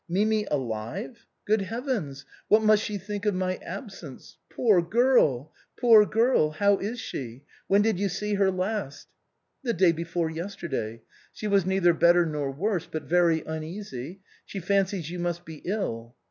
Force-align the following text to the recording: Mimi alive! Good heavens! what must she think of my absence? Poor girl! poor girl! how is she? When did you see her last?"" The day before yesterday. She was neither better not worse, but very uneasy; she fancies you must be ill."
Mimi 0.09 0.45
alive! 0.49 1.27
Good 1.45 1.61
heavens! 1.61 2.25
what 2.47 2.63
must 2.63 2.81
she 2.83 2.97
think 2.97 3.27
of 3.27 3.35
my 3.35 3.57
absence? 3.57 4.39
Poor 4.49 4.81
girl! 4.81 5.53
poor 5.79 6.07
girl! 6.07 6.49
how 6.53 6.79
is 6.79 6.99
she? 6.99 7.43
When 7.67 7.83
did 7.83 7.99
you 7.99 8.09
see 8.09 8.33
her 8.33 8.49
last?"" 8.49 9.07
The 9.63 9.73
day 9.73 9.91
before 9.91 10.31
yesterday. 10.31 11.03
She 11.33 11.45
was 11.45 11.67
neither 11.67 11.93
better 11.93 12.25
not 12.25 12.57
worse, 12.57 12.87
but 12.91 13.03
very 13.03 13.43
uneasy; 13.45 14.21
she 14.43 14.59
fancies 14.59 15.11
you 15.11 15.19
must 15.19 15.45
be 15.45 15.61
ill." 15.65 16.15